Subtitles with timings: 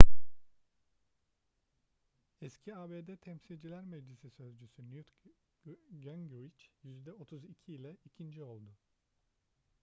[2.41, 5.11] eski abd temsilciler meclisi sözcüsü newt
[5.99, 8.71] gingrich yüzde 32 ile ikinci oldu